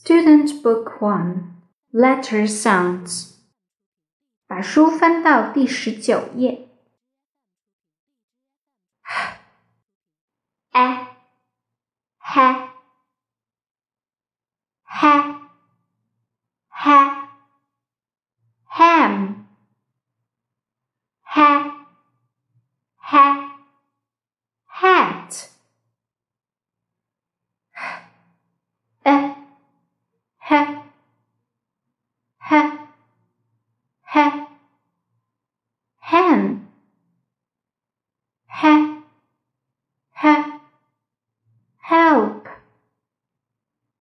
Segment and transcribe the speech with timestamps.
[0.00, 1.52] Student Book One
[1.92, 3.36] Letter Sounds，
[4.46, 6.68] 把书翻到第十九页。
[10.72, 11.06] a
[12.18, 12.68] ha
[14.82, 15.50] ha
[16.68, 17.28] ha
[18.68, 19.46] ham
[21.22, 21.79] ha
[30.51, 30.57] he,
[32.49, 32.61] he,
[34.13, 34.29] he,
[36.01, 36.67] hen,
[38.61, 39.01] he,
[40.21, 40.60] he.